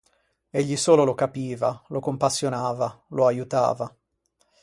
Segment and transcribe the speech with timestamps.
[0.49, 3.95] Egli solo lo capiva, lo compassionava, lo aiutava.